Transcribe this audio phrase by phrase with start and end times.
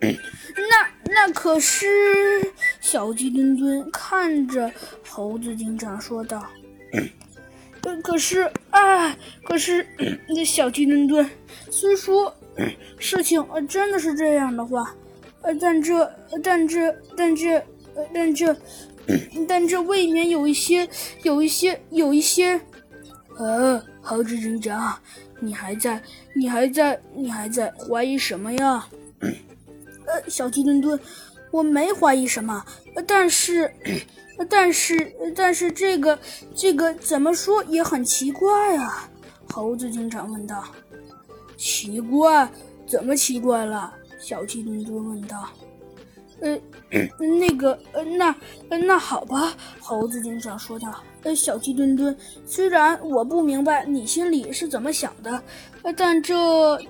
[0.00, 1.88] 那那可是……
[2.80, 4.70] 小鸡墩墩看着
[5.08, 6.44] 猴子警长说道
[7.82, 9.86] ：“呃，可是，啊，可是，
[10.28, 11.28] 那小鸡墩墩，
[11.70, 12.34] 虽说
[12.98, 14.94] 事情呃真的是这样的话，
[15.42, 16.12] 呃，但这，
[16.42, 17.54] 但这，但这，
[17.94, 18.56] 呃，但这，
[19.46, 20.88] 但这未免有一些，
[21.22, 22.60] 有一些，有一些……
[23.38, 24.98] 呃，猴子警长，
[25.40, 26.02] 你还在，
[26.34, 28.86] 你还在，你还在怀疑什么呀？”
[30.10, 30.98] 呃，小鸡墩墩，
[31.52, 32.64] 我没怀疑什么，
[33.06, 33.72] 但是，
[34.48, 36.18] 但是，但是这个，
[36.54, 39.08] 这个怎么说也很奇怪啊！
[39.48, 40.64] 猴子警长问道。
[41.56, 42.50] 奇怪？
[42.86, 43.92] 怎么奇怪了？
[44.18, 45.48] 小鸡墩墩问道。
[46.40, 46.58] 呃，
[47.18, 48.34] 那个，呃，那，
[48.68, 51.02] 呃那好吧，猴子警长说道。
[51.22, 52.16] 呃，小鸡墩墩，
[52.46, 55.42] 虽然我不明白你心里是怎么想的，
[55.82, 56.34] 呃，但这，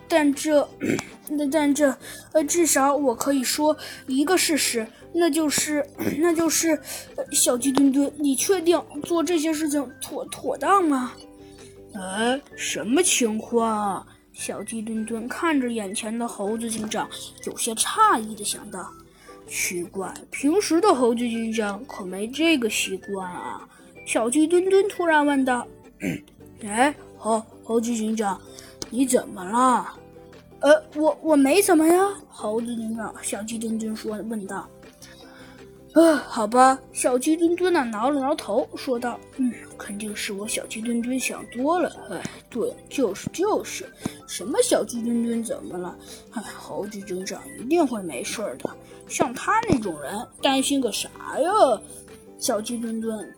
[0.07, 0.69] 但这，
[1.29, 1.93] 那但这，
[2.33, 3.77] 呃，至少我可以说
[4.07, 5.85] 一个事实，那就是，
[6.19, 6.81] 那就是，
[7.33, 11.13] 小鸡墩墩，你确定做这些事情妥妥当吗？
[11.95, 14.07] 呃，什么情况？
[14.33, 17.11] 小鸡墩墩看着眼前的猴子警长，
[17.45, 18.89] 有些诧异的想到。
[19.51, 23.69] 奇怪，平时的猴子警长可没这个习惯啊！
[24.07, 25.67] 小鸡墩墩突然问道
[26.63, 28.41] ：“哎，猴猴子警长，
[28.91, 29.93] 你怎么了
[30.63, 34.69] ？”“呃，我我没怎么呀。”猴子警长小鸡墩墩说问道。
[35.95, 41.95] “啊，好吧。”小鸡墩墩呢挠了挠头，说道：“嗯，肯定是我小鸡墩墩想多了。
[42.11, 43.85] 哎，对，就是就是，
[44.27, 45.97] 什么小鸡墩墩怎么了？
[46.33, 48.71] 哎，猴子警长一定会没事的。
[49.09, 51.51] 像他那种人，担心个啥呀？”
[52.39, 53.35] 小鸡墩墩。